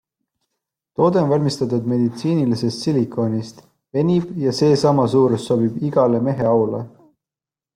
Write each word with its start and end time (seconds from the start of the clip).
Toode 0.99 1.19
on 1.21 1.29
valmistatud 1.33 1.89
meditsiinilisest 1.91 2.81
silikoonist, 2.85 3.61
venib 3.99 4.33
ja 4.47 4.55
seesama 4.61 5.07
suurus 5.15 5.47
sobib 5.51 5.81
igale 5.91 6.27
meheaule. 6.31 6.83